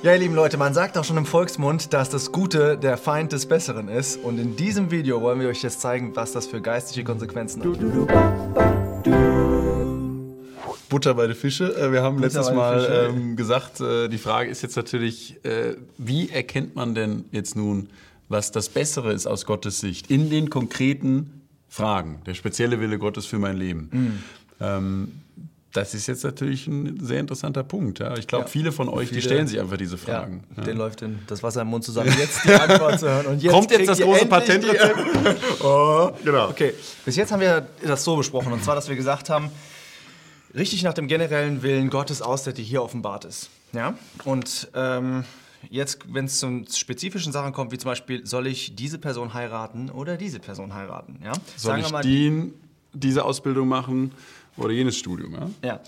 [0.00, 3.32] Ja, ihr lieben Leute, man sagt auch schon im Volksmund, dass das Gute der Feind
[3.32, 4.22] des Besseren ist.
[4.22, 7.78] Und in diesem Video wollen wir euch jetzt zeigen, was das für geistige Konsequenzen hat.
[10.88, 11.76] Butter bei den Fische.
[11.76, 15.74] Äh, Wir haben Butter letztes Mal ähm, gesagt, äh, die Frage ist jetzt natürlich, äh,
[15.98, 17.88] wie erkennt man denn jetzt nun,
[18.28, 23.26] was das Bessere ist aus Gottes Sicht in den konkreten Fragen, der spezielle Wille Gottes
[23.26, 23.88] für mein Leben?
[23.90, 24.22] Mhm.
[24.60, 25.12] Ähm,
[25.78, 27.98] das ist jetzt natürlich ein sehr interessanter Punkt.
[27.98, 28.16] Ja?
[28.16, 28.50] Ich glaube, Ja.
[28.50, 30.44] viele von euch, die Viele- stellen sich einfach diese Fragen.
[30.56, 30.64] Ja.
[30.64, 33.26] den läuft in das Wasser im Mund zusammen, jetzt die Antwort zu hören.
[33.26, 34.98] Und jetzt Kommt jetzt das große die- Patentrezept?
[35.64, 36.48] oh, genau.
[36.50, 36.74] Okay,
[37.04, 38.52] bis jetzt haben wir das so besprochen.
[38.52, 39.50] Und zwar, dass wir gesagt haben,
[40.54, 43.50] richtig nach dem generellen Willen Gottes aus, der dir hier offenbart ist.
[43.72, 43.94] Ja?
[44.24, 45.24] Und ähm,
[45.70, 49.90] jetzt, wenn es zu spezifischen Sachen kommt, wie zum Beispiel, soll ich diese Person heiraten
[49.90, 51.20] oder diese Person heiraten?
[51.22, 51.32] Ja?
[51.56, 52.52] Soll ich die,
[52.92, 54.12] diese Ausbildung machen
[54.56, 55.34] oder jenes Studium?
[55.34, 55.50] Ja?
[55.68, 55.80] Ja.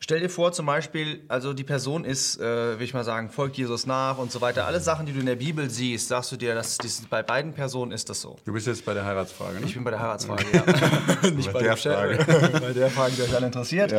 [0.00, 3.56] Stell dir vor, zum Beispiel, also die Person ist, äh, will ich mal sagen, folgt
[3.58, 4.64] Jesus nach und so weiter.
[4.64, 7.52] Alle Sachen, die du in der Bibel siehst, sagst du dir, dass dies, bei beiden
[7.52, 8.36] Personen ist das so.
[8.44, 9.66] Du bist jetzt bei der Heiratsfrage, ne?
[9.66, 11.30] Ich bin bei der Heiratsfrage, ja.
[11.30, 12.50] Nicht Bei der dem Chat, Frage.
[12.60, 13.92] bei der Frage, die euch alle interessiert.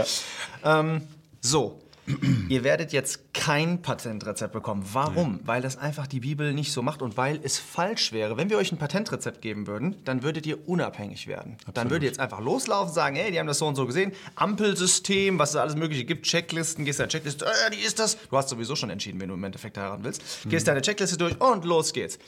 [0.63, 1.01] Ähm,
[1.41, 1.79] so,
[2.49, 4.85] ihr werdet jetzt kein Patentrezept bekommen.
[4.93, 5.39] Warum?
[5.43, 8.37] Weil das einfach die Bibel nicht so macht und weil es falsch wäre.
[8.37, 11.57] Wenn wir euch ein Patentrezept geben würden, dann würdet ihr unabhängig werden.
[11.73, 14.11] Dann würdet ihr jetzt einfach loslaufen, sagen, hey, die haben das so und so gesehen.
[14.35, 18.17] Ampelsystem, was es alles mögliche gibt, Checklisten, gehst deine Checkliste, äh, die ist das.
[18.29, 20.21] Du hast sowieso schon entschieden, wenn du im Endeffekt heiraten willst.
[20.49, 22.19] Gehst deine Checkliste durch und los geht's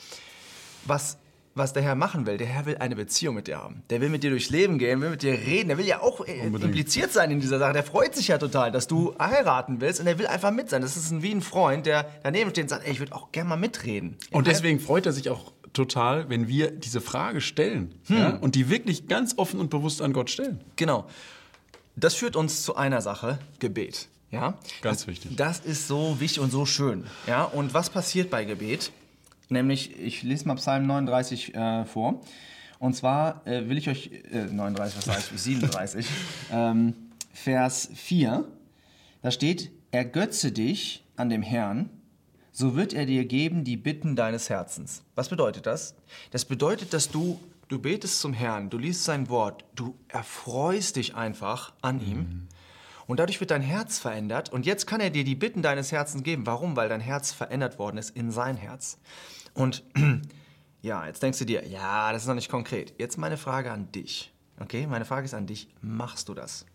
[0.84, 1.16] was,
[1.54, 2.38] was der Herr machen will.
[2.38, 3.82] Der Herr will eine Beziehung mit dir haben.
[3.90, 5.68] Der will mit dir durchs Leben gehen, will mit dir reden.
[5.68, 7.72] Der will ja auch äh, impliziert sein in dieser Sache.
[7.72, 10.82] Der freut sich ja total, dass du heiraten willst und er will einfach mit sein.
[10.82, 13.32] Das ist ein, wie ein Freund, der daneben steht und sagt, ey, ich würde auch
[13.32, 14.16] gerne mal mitreden.
[14.30, 18.16] Und deswegen freut er sich auch total, wenn wir diese Frage stellen Hm.
[18.16, 18.36] ja?
[18.36, 20.60] und die wirklich ganz offen und bewusst an Gott stellen.
[20.76, 21.06] Genau.
[21.96, 24.08] Das führt uns zu einer Sache, Gebet.
[24.30, 24.58] Ja?
[24.80, 25.36] Ganz das, wichtig.
[25.36, 27.04] Das ist so wichtig und so schön.
[27.26, 27.44] Ja?
[27.44, 28.90] Und was passiert bei Gebet?
[29.52, 32.22] Nämlich, ich lese mal Psalm 39 äh, vor.
[32.78, 36.06] Und zwar äh, will ich euch, äh, 39, was sage ich, 37,
[36.52, 36.94] ähm,
[37.32, 38.44] Vers 4,
[39.22, 41.90] da steht, ergötze dich an dem Herrn,
[42.50, 45.04] so wird er dir geben die Bitten deines Herzens.
[45.14, 45.94] Was bedeutet das?
[46.32, 51.14] Das bedeutet, dass du, du betest zum Herrn, du liest sein Wort, du erfreust dich
[51.14, 52.48] einfach an ihm.
[53.06, 54.50] Und dadurch wird dein Herz verändert.
[54.52, 56.46] Und jetzt kann er dir die Bitten deines Herzens geben.
[56.46, 56.76] Warum?
[56.76, 58.98] Weil dein Herz verändert worden ist in sein Herz.
[59.54, 59.82] Und
[60.82, 62.94] ja, jetzt denkst du dir, ja, das ist noch nicht konkret.
[62.98, 64.32] Jetzt meine Frage an dich.
[64.60, 66.66] Okay, meine Frage ist an dich, machst du das?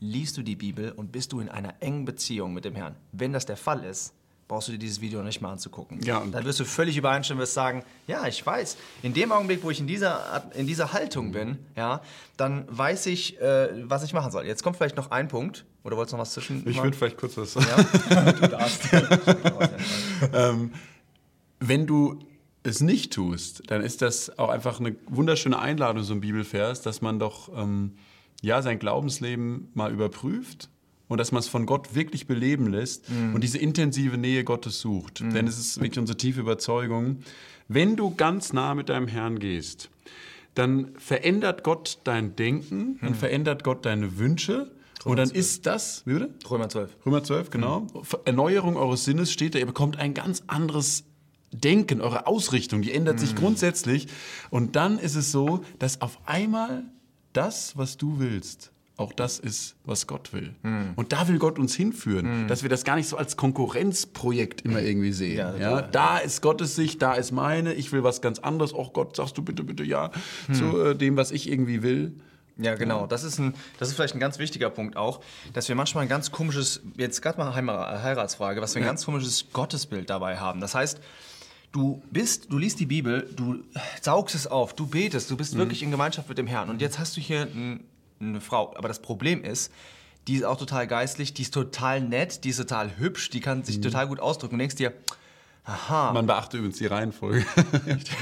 [0.00, 2.96] Liest du die Bibel und bist du in einer engen Beziehung mit dem Herrn?
[3.12, 4.12] Wenn das der Fall ist,
[4.48, 6.00] brauchst du dir dieses Video nicht mal anzugucken.
[6.02, 8.76] Ja, und- Dann wirst du völlig übereinstimmen, wirst sagen, ja, ich weiß.
[9.02, 12.02] In dem Augenblick, wo ich in dieser, in dieser Haltung bin, ja,
[12.36, 14.46] dann weiß ich, äh, was ich machen soll.
[14.46, 15.64] Jetzt kommt vielleicht noch ein Punkt.
[15.84, 16.66] Oder wolltest du noch was zwischen?
[16.68, 18.88] Ich würde vielleicht kurz was Ja, du darfst.
[20.32, 20.72] ähm,
[21.60, 22.18] wenn du
[22.62, 27.02] es nicht tust, dann ist das auch einfach eine wunderschöne Einladung, so ein Bibelvers, dass
[27.02, 27.92] man doch ähm,
[28.40, 30.70] ja, sein Glaubensleben mal überprüft
[31.08, 35.20] und dass man es von Gott wirklich beleben lässt und diese intensive Nähe Gottes sucht.
[35.20, 37.18] Denn es ist wirklich unsere tiefe Überzeugung,
[37.68, 39.90] wenn du ganz nah mit deinem Herrn gehst,
[40.54, 44.70] dann verändert Gott dein Denken, dann verändert Gott deine Wünsche
[45.04, 46.30] und dann ist das, wie bitte?
[46.50, 46.96] Römer 12.
[47.04, 47.86] Römer 12, genau.
[48.24, 51.04] Erneuerung eures Sinnes steht da, ihr bekommt ein ganz anderes
[51.52, 54.08] Denken, eure Ausrichtung, die ändert sich grundsätzlich.
[54.50, 56.84] Und dann ist es so, dass auf einmal
[57.32, 60.54] das, was du willst, auch das ist, was Gott will.
[60.96, 64.80] Und da will Gott uns hinführen, dass wir das gar nicht so als Konkurrenzprojekt immer
[64.82, 65.36] irgendwie sehen.
[65.36, 68.72] Ja, Ja, da ist Gottes Sicht, da ist meine, ich will was ganz anderes.
[68.72, 70.10] Auch Gott, sagst du bitte, bitte ja
[70.52, 72.14] zu äh, dem, was ich irgendwie will.
[72.56, 73.06] Ja, genau.
[73.06, 75.20] Das ist, ein, das ist vielleicht ein ganz wichtiger Punkt auch,
[75.52, 79.46] dass wir manchmal ein ganz komisches, jetzt gerade mal Heiratsfrage, was wir ein ganz komisches
[79.52, 80.60] Gottesbild dabei haben.
[80.60, 81.00] Das heißt,
[81.72, 83.64] du bist, du liest die Bibel, du
[84.00, 86.70] saugst es auf, du betest, du bist wirklich in Gemeinschaft mit dem Herrn.
[86.70, 87.84] Und jetzt hast du hier ein,
[88.20, 88.72] eine Frau.
[88.76, 89.72] Aber das Problem ist,
[90.28, 93.64] die ist auch total geistlich, die ist total nett, die ist total hübsch, die kann
[93.64, 94.54] sich total gut ausdrücken.
[94.54, 94.92] Und denkst dir,
[95.64, 97.44] aha, Man beachte übrigens die Reihenfolge.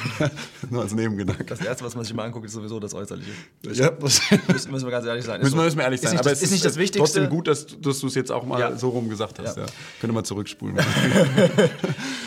[0.70, 1.44] Nur als Nebengedanke.
[1.44, 3.30] das Erste, was man sich mal anguckt, ist sowieso das Äußerliche.
[3.72, 5.40] Ja, das Müssen, müssen wir ganz ehrlich sein.
[5.40, 5.64] Ist Müssen wir, so.
[5.64, 6.12] müssen wir ehrlich Ist sein.
[6.12, 6.98] nicht aber das- es ist nicht das Wichtigste.
[7.00, 8.76] trotzdem gut, dass, dass du es jetzt auch mal Ja.
[8.76, 9.56] so rum gesagt hast.
[9.56, 9.64] Ja.
[9.64, 9.68] Ja.
[10.00, 10.78] Könnte mal zurückspulen.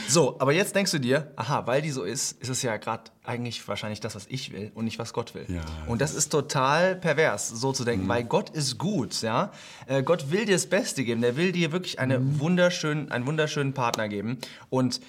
[0.08, 3.06] So, aber jetzt denkst du dir, aha, weil die so ist, ist es ja gerade
[3.24, 5.48] eigentlich wahrscheinlich das, was ich will und nicht, was Gott will.
[5.88, 9.52] Und das ist total pervers, so zu denken, weil Gott ist gut, ja.
[9.88, 13.74] Äh, Gott will dir das Beste geben, der will dir wirklich eine wunderschönen, einen wunderschönen
[13.74, 14.38] Partner geben.
[14.70, 15.02] Und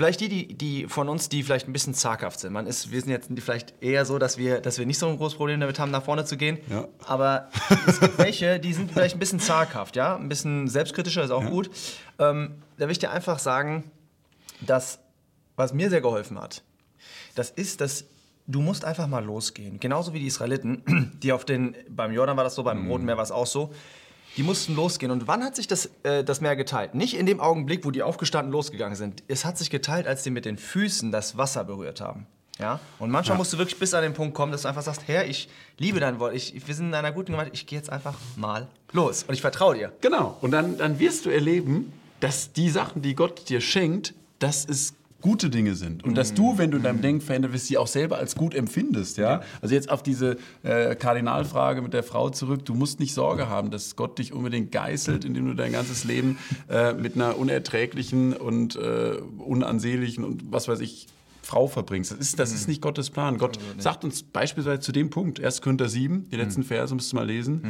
[0.00, 2.54] Vielleicht die, die, die von uns, die vielleicht ein bisschen zaghaft sind.
[2.54, 5.18] Man ist, wir sind jetzt vielleicht eher so, dass wir, dass wir nicht so ein
[5.18, 6.56] großes Problem damit haben, nach vorne zu gehen.
[6.70, 6.88] Ja.
[7.04, 7.50] Aber
[7.86, 11.44] es gibt welche, die sind vielleicht ein bisschen zaghaft, ja, ein bisschen selbstkritischer ist auch
[11.44, 11.68] gut.
[12.18, 13.90] Ähm, da will ich dir einfach sagen,
[14.62, 15.00] dass
[15.56, 16.62] was mir sehr geholfen hat,
[17.34, 18.06] das ist, dass
[18.46, 19.80] du musst einfach mal losgehen.
[19.80, 23.18] Genauso wie die Israeliten, die auf den, beim Jordan war das so, beim Roten Meer
[23.18, 23.74] war es auch so.
[24.36, 25.10] Die mussten losgehen.
[25.10, 26.94] Und wann hat sich das, äh, das Meer geteilt?
[26.94, 29.22] Nicht in dem Augenblick, wo die aufgestanden losgegangen sind.
[29.28, 32.26] Es hat sich geteilt, als die mit den Füßen das Wasser berührt haben.
[32.58, 32.78] Ja?
[32.98, 35.26] Und manchmal musst du wirklich bis an den Punkt kommen, dass du einfach sagst, Herr,
[35.26, 35.48] ich
[35.78, 36.34] liebe dein Wort.
[36.34, 37.52] Ich, wir sind in einer guten Gemeinde.
[37.54, 39.24] Ich gehe jetzt einfach mal los.
[39.24, 39.92] Und ich vertraue dir.
[40.00, 40.36] Genau.
[40.40, 44.94] Und dann, dann wirst du erleben, dass die Sachen, die Gott dir schenkt, dass es
[45.20, 46.04] gute Dinge sind.
[46.04, 48.54] Und dass du, wenn du in deinem Denken verändert wirst, sie auch selber als gut
[48.54, 49.18] empfindest.
[49.18, 49.42] Ja?
[49.60, 52.64] Also jetzt auf diese äh, Kardinalfrage mit der Frau zurück.
[52.64, 56.38] Du musst nicht Sorge haben, dass Gott dich unbedingt geißelt, indem du dein ganzes Leben
[56.68, 61.08] äh, mit einer unerträglichen und äh, unansehnlichen und was weiß ich
[61.42, 62.12] Frau verbringst.
[62.12, 63.38] Das ist, das ist nicht Gottes Plan.
[63.38, 65.62] Gott sagt uns beispielsweise zu dem Punkt, 1.
[65.62, 67.62] Korinther 7, die letzten Verse müsst ihr mal lesen,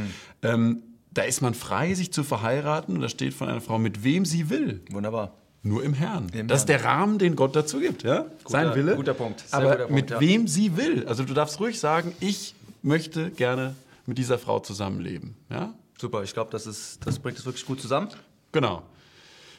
[0.42, 0.82] ähm,
[1.12, 4.24] da ist man frei, sich zu verheiraten und da steht von einer Frau, mit wem
[4.24, 4.82] sie will.
[4.90, 5.34] Wunderbar.
[5.62, 6.28] Nur im Herrn.
[6.32, 8.02] Im das ist der Rahmen, den Gott dazu gibt.
[8.02, 8.24] Ja?
[8.46, 8.96] Sein Wille.
[8.96, 9.40] guter Punkt.
[9.40, 10.20] Sehr Aber guter Punkt, mit ja.
[10.20, 11.06] wem sie will.
[11.06, 13.74] Also du darfst ruhig sagen, ich möchte gerne
[14.06, 15.34] mit dieser Frau zusammenleben.
[15.50, 15.74] Ja?
[15.98, 18.08] Super, ich glaube, das, ist- das bringt es wirklich gut zusammen.
[18.52, 18.78] Genau.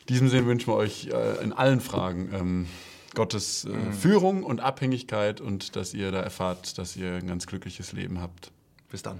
[0.02, 2.68] In diesem Sinne wünschen wir euch äh, in allen Fragen ähm,
[3.14, 3.94] Gottes äh, Mhm.
[3.94, 8.52] Führung und Abhängigkeit und dass ihr da erfahrt, dass ihr ein ganz glückliches Leben habt.
[8.90, 9.20] Bis dann.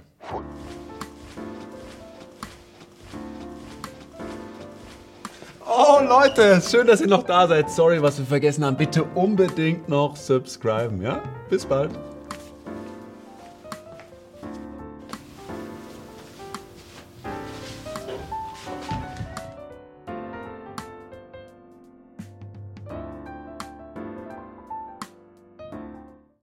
[5.74, 7.70] Oh Leute, schön, dass ihr noch da seid.
[7.70, 8.76] Sorry, was wir vergessen haben.
[8.76, 11.22] Bitte unbedingt noch subscriben, ja?
[11.48, 11.90] Bis bald.